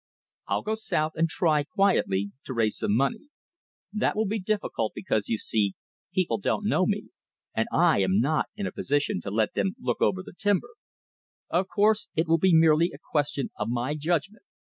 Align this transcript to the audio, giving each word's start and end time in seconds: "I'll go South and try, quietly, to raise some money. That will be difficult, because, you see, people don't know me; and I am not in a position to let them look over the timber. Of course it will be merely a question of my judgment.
"I'll 0.47 0.63
go 0.63 0.73
South 0.73 1.11
and 1.13 1.29
try, 1.29 1.63
quietly, 1.63 2.31
to 2.45 2.55
raise 2.55 2.75
some 2.77 2.95
money. 2.97 3.27
That 3.93 4.15
will 4.15 4.25
be 4.25 4.39
difficult, 4.39 4.93
because, 4.95 5.29
you 5.29 5.37
see, 5.37 5.75
people 6.11 6.39
don't 6.39 6.65
know 6.65 6.87
me; 6.87 7.09
and 7.53 7.67
I 7.71 7.99
am 8.01 8.19
not 8.19 8.47
in 8.55 8.65
a 8.65 8.71
position 8.71 9.21
to 9.21 9.29
let 9.29 9.53
them 9.53 9.75
look 9.79 10.01
over 10.01 10.23
the 10.23 10.33
timber. 10.35 10.71
Of 11.51 11.67
course 11.67 12.07
it 12.15 12.27
will 12.27 12.39
be 12.39 12.51
merely 12.51 12.89
a 12.91 12.97
question 13.11 13.51
of 13.55 13.69
my 13.69 13.93
judgment. 13.93 14.41